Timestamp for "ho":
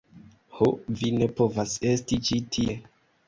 0.59-0.69